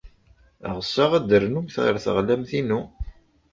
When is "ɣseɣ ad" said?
0.77-1.23